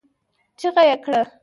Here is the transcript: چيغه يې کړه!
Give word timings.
چيغه 0.59 0.81
يې 0.89 0.95
کړه! 1.03 1.21